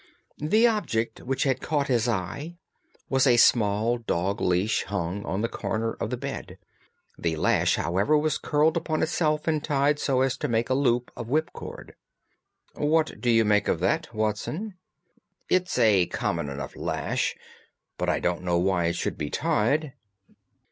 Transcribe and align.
The 0.39 0.65
object 0.65 1.21
which 1.21 1.43
had 1.43 1.61
caught 1.61 1.87
his 1.87 2.07
eye 2.09 2.55
was 3.07 3.27
a 3.27 3.37
small 3.37 3.99
dog 3.99 4.41
lash 4.41 4.83
hung 4.85 5.23
on 5.25 5.41
one 5.43 5.51
corner 5.51 5.93
of 5.93 6.09
the 6.09 6.17
bed. 6.17 6.57
The 7.19 7.35
lash, 7.35 7.75
however, 7.75 8.17
was 8.17 8.39
curled 8.39 8.75
upon 8.77 9.03
itself 9.03 9.47
and 9.47 9.63
tied 9.63 9.99
so 9.99 10.21
as 10.21 10.37
to 10.37 10.47
make 10.47 10.71
a 10.71 10.73
loop 10.73 11.11
of 11.15 11.27
whipcord. 11.27 11.93
"What 12.73 13.21
do 13.21 13.29
you 13.29 13.45
make 13.45 13.67
of 13.67 13.79
that, 13.81 14.11
Watson?" 14.11 14.73
"It's 15.49 15.77
a 15.77 16.07
common 16.07 16.49
enough 16.49 16.75
lash. 16.75 17.35
But 17.99 18.09
I 18.09 18.19
don't 18.19 18.41
know 18.41 18.57
why 18.57 18.85
it 18.85 18.95
should 18.95 19.19
be 19.19 19.29
tied." 19.29 19.93